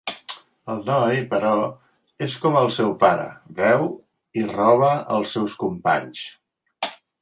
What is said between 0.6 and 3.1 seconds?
El noi, però, és com el seu